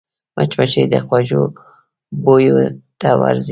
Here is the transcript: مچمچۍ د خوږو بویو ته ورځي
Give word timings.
مچمچۍ 0.37 0.83
د 0.91 0.95
خوږو 1.05 1.43
بویو 2.23 2.57
ته 3.01 3.09
ورځي 3.21 3.49